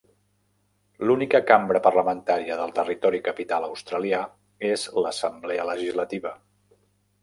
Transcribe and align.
L'única 1.09 1.41
cambra 1.51 1.81
parlamentària 1.89 2.57
del 2.63 2.75
territori 2.81 3.23
capital 3.31 3.69
australià 3.71 4.25
és 4.75 4.91
l'assemblea 5.05 5.71
legislativa. 5.75 6.39